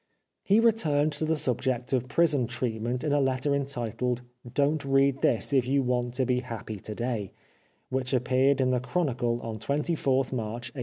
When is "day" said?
6.95-7.29